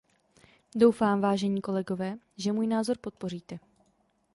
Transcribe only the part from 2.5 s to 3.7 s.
můj názor podpoříte.